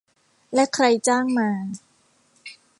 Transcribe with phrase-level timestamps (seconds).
[0.53, 1.49] และใครจ้างมา